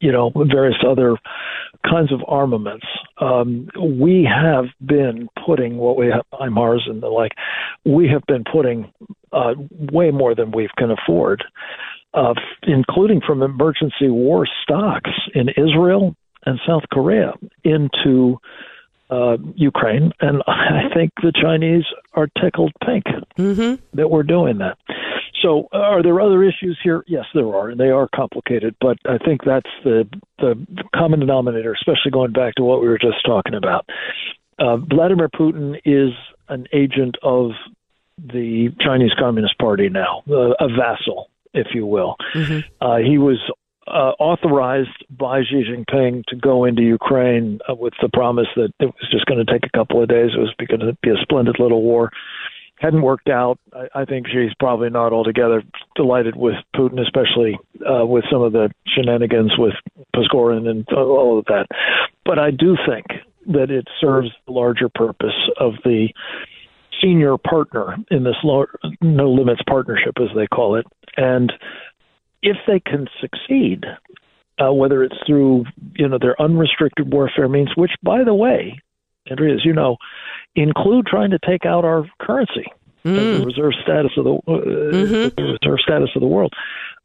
[0.00, 1.16] you know, various other
[1.88, 2.86] kinds of armaments.
[3.18, 7.32] Um, we have been putting what we have, HIMARS and the like,
[7.84, 8.92] we have been putting
[9.32, 9.54] uh,
[9.92, 11.44] way more than we can afford,
[12.14, 18.38] uh, including from emergency war stocks in Israel and South Korea into
[19.10, 23.04] uh, Ukraine, and I think the Chinese are tickled pink
[23.38, 23.74] mm-hmm.
[23.96, 24.78] that we're doing that.
[25.46, 27.04] So, are there other issues here?
[27.06, 28.74] Yes, there are, and they are complicated.
[28.80, 32.98] But I think that's the the common denominator, especially going back to what we were
[32.98, 33.88] just talking about.
[34.58, 36.12] Uh, Vladimir Putin is
[36.48, 37.52] an agent of
[38.18, 42.16] the Chinese Communist Party now, uh, a vassal, if you will.
[42.34, 42.60] Mm-hmm.
[42.84, 43.38] Uh, he was
[43.86, 48.86] uh, authorized by Xi Jinping to go into Ukraine uh, with the promise that it
[48.86, 50.30] was just going to take a couple of days.
[50.34, 52.10] It was going to be a splendid little war
[52.78, 53.58] hadn't worked out.
[53.72, 55.62] I, I think Xi's probably not altogether
[55.94, 59.74] delighted with Putin, especially uh, with some of the shenanigans with
[60.14, 61.66] Prigozhin and all of that.
[62.24, 63.06] But I do think
[63.46, 66.08] that it serves the larger purpose of the
[67.00, 68.66] senior partner in this low,
[69.00, 70.86] no limits partnership, as they call it.
[71.16, 71.52] And
[72.42, 73.84] if they can succeed,
[74.58, 78.80] uh, whether it's through you know their unrestricted warfare means, which by the way,
[79.30, 79.96] Andrea, as you know,
[80.56, 82.66] include trying to take out our currency,
[83.04, 83.38] mm.
[83.38, 85.34] the reserve status of the, uh, mm-hmm.
[85.36, 86.52] the reserve status of the world.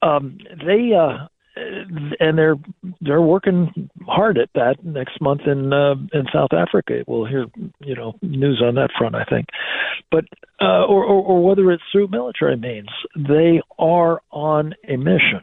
[0.02, 2.56] Um, they uh, and they're
[3.02, 7.04] they're working hard at that next month in uh, in South Africa.
[7.08, 7.46] We'll hear
[7.80, 9.48] you know news on that front, I think.
[10.12, 10.26] But
[10.62, 15.42] uh, or, or or whether it's through military means, they are on a mission,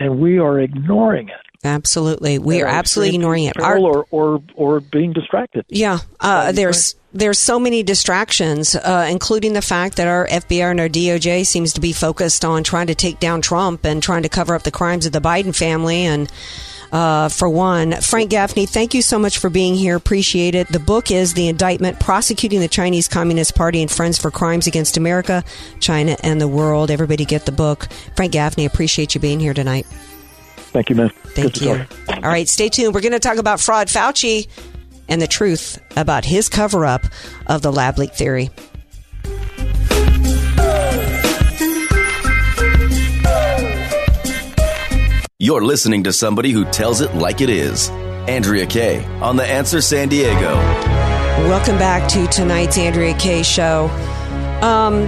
[0.00, 1.34] and we are ignoring it.
[1.64, 3.60] Absolutely, we are absolutely ignoring it.
[3.60, 5.64] Our, or, or or being distracted.
[5.68, 10.78] Yeah, uh, there's there's so many distractions, uh, including the fact that our FBI and
[10.78, 14.28] our DOJ seems to be focused on trying to take down Trump and trying to
[14.28, 16.04] cover up the crimes of the Biden family.
[16.04, 16.30] And
[16.92, 19.96] uh, for one, Frank Gaffney, thank you so much for being here.
[19.96, 20.68] Appreciate it.
[20.68, 24.96] The book is The Indictment Prosecuting the Chinese Communist Party and Friends for Crimes Against
[24.96, 25.44] America,
[25.80, 26.90] China, and the World.
[26.90, 27.88] Everybody get the book.
[28.16, 29.86] Frank Gaffney, appreciate you being here tonight.
[30.70, 31.10] Thank you, man.
[31.28, 31.86] Thank you.
[32.08, 32.94] All right, stay tuned.
[32.94, 34.48] We're going to talk about fraud Fauci
[35.08, 37.02] and the truth about his cover up
[37.46, 38.50] of the lab leak theory.
[45.40, 47.90] You're listening to somebody who tells it like it is.
[48.26, 50.56] Andrea Kaye on The Answer San Diego.
[51.46, 53.84] Welcome back to tonight's Andrea Kaye show.
[54.62, 55.06] Um,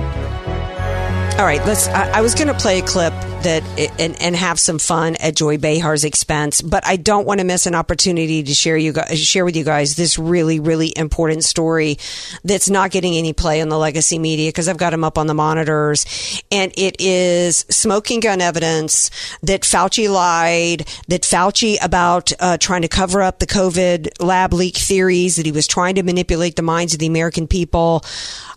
[1.37, 1.89] all right, let's.
[1.89, 3.13] I, I was going to play a clip
[3.43, 3.63] that
[3.99, 6.63] and, and have some fun at Joy Behar's expense.
[6.63, 9.65] But I don't want to miss an opportunity to share you guys, share with you
[9.65, 11.99] guys this really really important story
[12.45, 15.27] that's not getting any play on the legacy media because I've got them up on
[15.27, 19.11] the monitors, and it is smoking gun evidence
[19.43, 24.77] that Fauci lied, that Fauci about uh, trying to cover up the COVID lab leak
[24.77, 28.05] theories, that he was trying to manipulate the minds of the American people.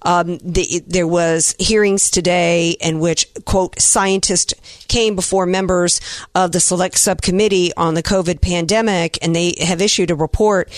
[0.01, 4.53] Um, the, there was hearings today in which, quote, scientists
[4.88, 6.01] came before members
[6.36, 10.69] of the select subcommittee on the COVID pandemic, and they have issued a report.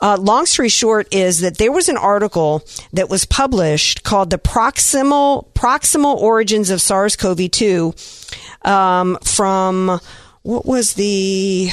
[0.00, 4.38] Uh, long story short is that there was an article that was published called "The
[4.38, 10.00] Proximal Proximal Origins of SARS-CoV-2" um, from
[10.42, 11.70] what was the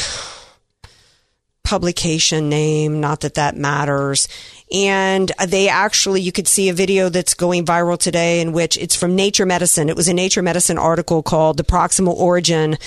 [1.63, 2.99] publication name?
[2.99, 4.28] Not that that matters
[4.72, 8.95] and they actually you could see a video that's going viral today in which it's
[8.95, 9.89] from Nature Medicine.
[9.89, 12.78] It was a Nature Medicine article called "The Proximal Origin."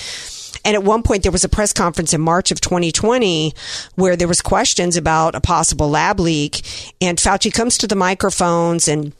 [0.64, 3.52] And at one point, there was a press conference in March of 2020
[3.96, 6.62] where there was questions about a possible lab leak,
[7.00, 9.12] and Fauci comes to the microphones and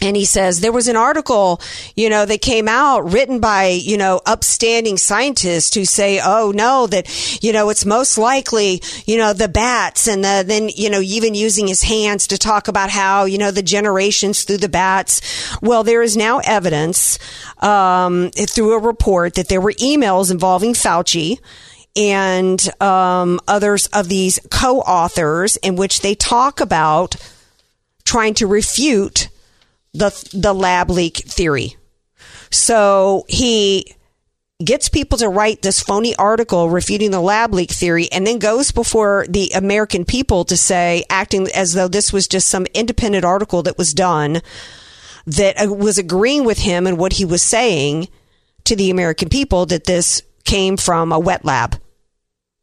[0.00, 1.60] and he says there was an article,
[1.94, 6.86] you know, that came out written by, you know, upstanding scientists who say, oh no,
[6.86, 11.00] that, you know, it's most likely, you know, the bats and the, then, you know,
[11.00, 15.20] even using his hands to talk about how, you know, the generations through the bats.
[15.60, 17.18] Well, there is now evidence,
[17.58, 21.38] um, through a report that there were emails involving Fauci
[21.96, 27.16] and, um, others of these co-authors in which they talk about
[28.04, 29.28] trying to refute
[29.92, 31.76] the the lab leak theory.
[32.50, 33.94] So he
[34.64, 38.72] gets people to write this phony article refuting the lab leak theory and then goes
[38.72, 43.62] before the American people to say acting as though this was just some independent article
[43.62, 44.42] that was done
[45.26, 48.08] that uh, was agreeing with him and what he was saying
[48.64, 51.80] to the American people that this came from a wet lab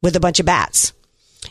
[0.02, 0.94] with a bunch of bats.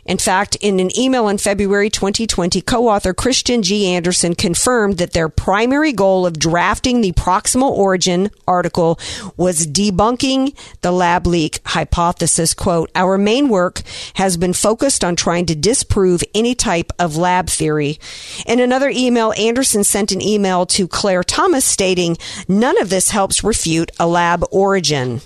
[0.07, 3.87] In fact, in an email in February 2020, co-author Kristian G.
[3.93, 9.01] Andersen confirmed that their primary goal of drafting the proximal origin article
[9.37, 12.55] was debunking the lab leak hypothesis.
[12.55, 13.83] Quote, our main work
[14.15, 17.99] has been focused on trying to disprove any type of lab theory.
[18.47, 23.43] In another email, Anderson sent an email to Claire Thomas stating, none of this helps
[23.43, 25.21] refute a lab origin.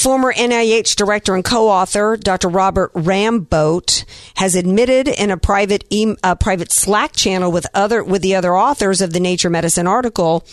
[0.00, 2.48] Former NIH director and co-author Dr.
[2.48, 8.22] Robert Rambaut has admitted in a private e- a private Slack channel with other with
[8.22, 10.46] the other authors of the Nature Medicine article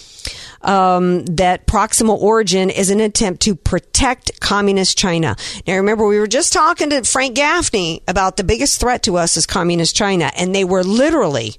[0.64, 5.38] um, that proximal origin is an attempt to protect communist China.
[5.66, 9.38] Now, remember, we were just talking to Frank Gaffney about the biggest threat to us
[9.38, 11.56] is communist China, and they were literally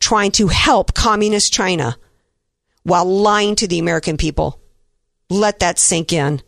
[0.00, 1.96] trying to help communist China
[2.82, 4.60] while lying to the American people.
[5.30, 6.42] Let that sink in.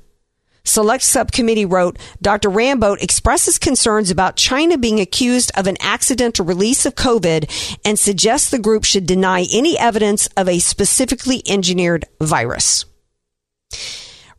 [0.67, 2.51] Select Subcommittee wrote Dr.
[2.51, 8.51] Rambaut expresses concerns about China being accused of an accidental release of COVID and suggests
[8.51, 12.85] the group should deny any evidence of a specifically engineered virus.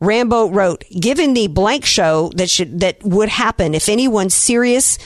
[0.01, 4.99] Rambaut wrote, given the blank show that should, that would happen if anyone serious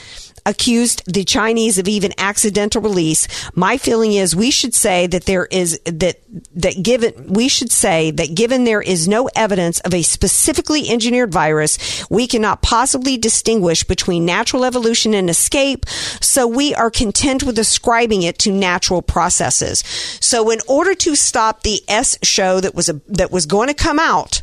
[0.46, 3.28] accused the Chinese of even accidental release.
[3.56, 6.20] My feeling is we should say that there is that
[6.56, 11.32] that given we should say that given there is no evidence of a specifically engineered
[11.32, 15.86] virus, we cannot possibly distinguish between natural evolution and escape.
[16.22, 19.84] So we are content with ascribing it to natural processes.
[20.20, 23.74] So in order to stop the S show that was a, that was going to
[23.74, 24.42] come out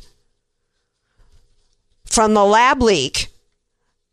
[2.04, 3.28] from the lab leak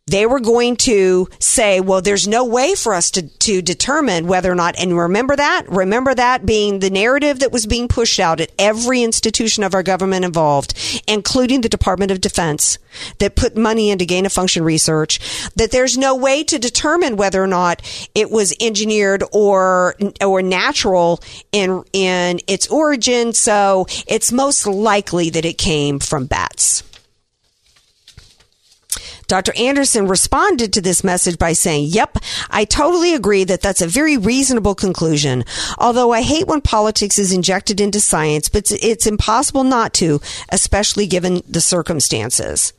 [0.08, 4.52] they were going to say, well, there's no way for us to, to determine whether
[4.52, 5.68] or not, and remember that?
[5.68, 9.82] Remember that being the narrative that was being pushed out at every institution of our
[9.82, 10.76] government involved,
[11.08, 12.78] including the Department of Defense
[13.18, 15.20] that put money into gain of function research,
[15.56, 17.82] that there's no way to determine whether or not
[18.14, 21.20] it was engineered or, or natural
[21.52, 23.34] in, in its origin.
[23.34, 26.84] So it's most likely that it came from bats.
[29.28, 29.54] Dr.
[29.58, 32.18] Andersen responded to this message by saying, Yep,
[32.50, 35.44] I totally agree that that's a very reasonable conclusion.
[35.78, 40.20] Although I hate when politics is injected into science, but it's impossible not to,
[40.50, 42.74] especially given the circumstances.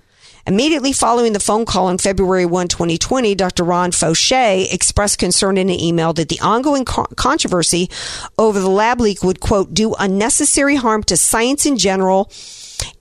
[0.46, 3.64] Immediately following the phone call on February 1, 2020, Dr.
[3.64, 7.90] Ron Fauché expressed concern in an email that the ongoing co- controversy
[8.38, 12.30] over the lab leak would, quote, do unnecessary harm to science in general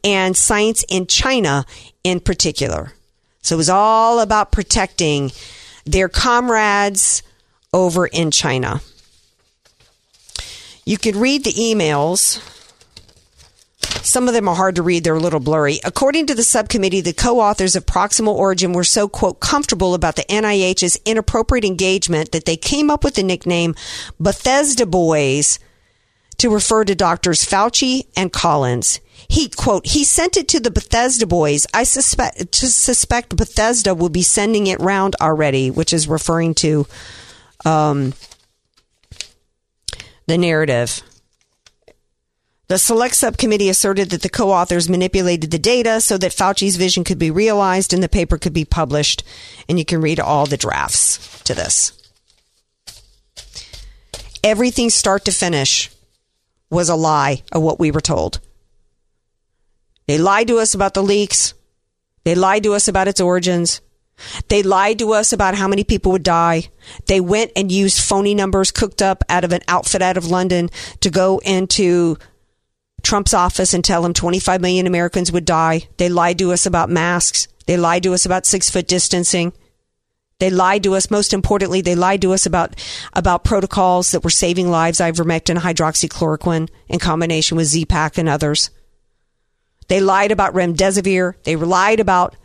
[0.04, 1.66] and science in China
[2.04, 2.93] in particular.
[3.46, 5.32] So it was all about protecting
[5.86, 7.22] their comrades
[7.72, 8.82] over in China.
[10.84, 12.41] You could read the emails
[14.02, 15.04] Some of them are hard to read.
[15.04, 15.80] They're a little blurry.
[15.84, 20.26] According to the subcommittee, the co-authors of Proximal Origin were so, quote, comfortable about the
[20.30, 23.76] NIH's inappropriate engagement that they came up with the nickname
[24.20, 25.60] Bethesda Boys
[26.38, 29.00] to refer to doctors Fauci and Collins.
[29.28, 31.66] He quote he sent it to the Bethesda boys.
[31.74, 36.86] I suspect to suspect Bethesda will be sending it round already, which is referring to
[37.66, 38.13] um,
[40.28, 41.01] the narrative.
[42.68, 47.03] The select subcommittee asserted that the co authors manipulated the data so that Fauci's vision
[47.03, 49.24] could be realized and the paper could be published.
[49.70, 51.91] And you can read all the drafts to this.
[54.43, 55.91] Everything start to finish
[56.72, 58.39] was a lie of what we were told.
[60.08, 61.53] They lied to us about the leaks.
[62.24, 63.82] They lied to us about its origins.
[64.47, 66.70] They lied to us about how many people would die.
[67.08, 70.70] They went and used phony numbers cooked up out of an outfit out of London
[71.01, 72.18] to go into
[73.03, 75.84] Trump's office and tell him 25 million Americans would die.
[75.97, 77.47] They lied to us about masks.
[77.68, 79.53] They lied to us about six foot distancing.
[80.39, 81.12] They lied to us.
[81.12, 82.76] Most importantly, they lied to us about,
[83.14, 88.70] about protocols that were saving lives, ivermectin, hydroxychloroquine in combination with Z-Pak and others.
[89.88, 91.36] They lied about remdesivir.
[91.43, 92.36] They lied about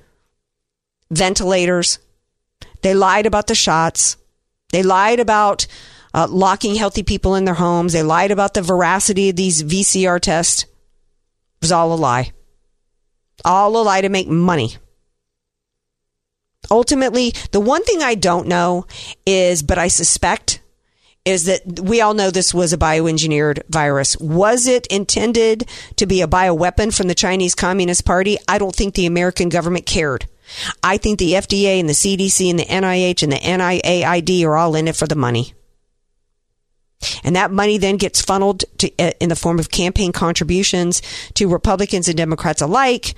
[1.10, 1.98] ventilators.
[2.82, 4.16] They lied about the shots.
[4.72, 5.66] They lied about
[6.14, 7.92] uh, locking healthy people in their homes.
[7.92, 10.64] They lied about the veracity of these PCR tests.
[10.64, 10.68] It
[11.62, 12.32] was all a lie.
[13.44, 14.76] All a lie to make money.
[16.70, 18.86] Ultimately, the one thing I don't know
[19.26, 20.60] is, but I suspect
[21.30, 24.16] is that we all know this was a bioengineered virus.
[24.18, 28.36] Was it intended to be a bioweapon from the Chinese Communist Party?
[28.48, 30.26] I don't think the American government cared.
[30.82, 34.74] I think the FDA and the CDC and the NIH and the NIAID are all
[34.74, 35.54] in it for the money.
[37.24, 41.00] And that money then gets funneled to, uh, in the form of campaign contributions
[41.34, 43.14] to Republicans and Democrats alike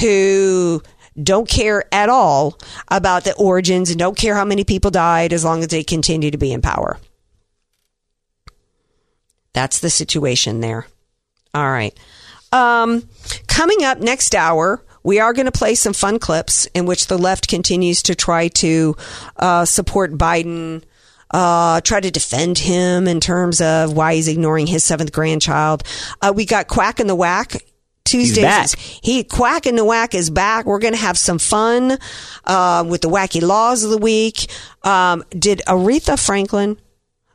[0.00, 0.82] who
[1.22, 2.58] don't care at all
[2.88, 6.30] about the origins and don't care how many people died as long as they continue
[6.30, 6.98] to be in power.
[9.54, 10.86] That's the situation there.
[11.54, 11.96] All right.
[12.52, 13.08] Um,
[13.46, 17.18] coming up next hour, we are going to play some fun clips in which the
[17.18, 18.96] left continues to try to
[19.36, 20.84] uh, support Biden,
[21.30, 25.82] uh, try to defend him in terms of why he's ignoring his seventh grandchild.
[26.20, 27.64] Uh, we got Quack and the Whack.
[28.04, 30.66] Tuesdays, he Quack and the Whack is back.
[30.66, 31.96] We're going to have some fun
[32.44, 34.50] uh, with the wacky laws of the week.
[34.82, 36.78] Um, did Aretha Franklin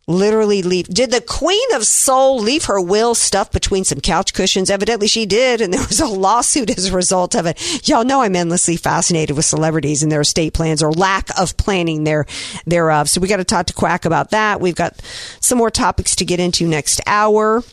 [0.07, 0.87] literally leave.
[0.87, 4.69] Did the Queen of Soul leave her will stuffed between some couch cushions?
[4.69, 7.87] Evidently she did, and there was a lawsuit as a result of it.
[7.87, 12.05] Y'all know I'm endlessly fascinated with celebrities and their estate plans or lack of planning
[12.05, 12.25] there
[12.65, 13.09] thereof.
[13.09, 14.61] So we got to talk to Quack about that.
[14.61, 15.01] We've got
[15.41, 17.63] some more topics to get into next hour.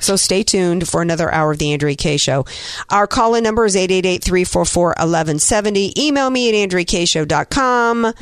[0.00, 2.44] So stay tuned for another hour of the Andrea Kaye Show.
[2.90, 5.96] Our call in number is 888-344-1170.
[5.96, 8.12] Email me at andreakshow.com.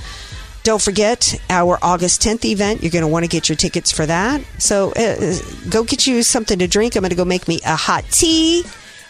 [0.64, 2.82] Don't forget our August 10th event.
[2.82, 4.42] You're going to want to get your tickets for that.
[4.58, 5.36] So uh,
[5.68, 6.94] go get you something to drink.
[6.94, 8.62] I'm going to go make me a hot tea.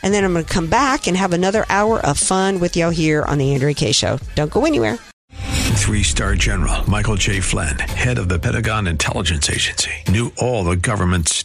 [0.03, 2.91] And then I'm going to come back and have another hour of fun with y'all
[2.91, 4.19] here on the Andrea Kaye Show.
[4.35, 4.99] Don't go anywhere.
[5.83, 7.41] Three star general Michael J.
[7.41, 11.45] Flynn, head of the Pentagon Intelligence Agency, knew all the government's